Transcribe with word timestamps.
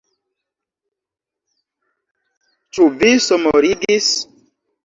Ĉu 2.79 2.89
vi 3.03 3.13
somorigis? 3.29 4.13